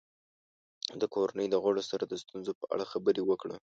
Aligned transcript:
د 1.01 1.03
کورنۍ 1.13 1.47
د 1.49 1.55
غړو 1.63 1.83
سره 1.91 2.03
د 2.07 2.13
ستونزو 2.23 2.51
په 2.59 2.65
اړه 2.73 2.85
خبرې 2.91 3.21
وکړه. 3.25 3.55